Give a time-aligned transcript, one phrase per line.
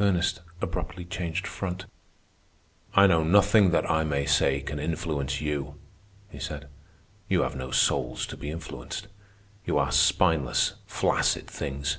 [0.00, 1.84] Ernest abruptly changed front.
[2.94, 5.74] "I know nothing that I may say can influence you,"
[6.30, 6.68] he said.
[7.28, 9.08] "You have no souls to be influenced.
[9.66, 11.98] You are spineless, flaccid things.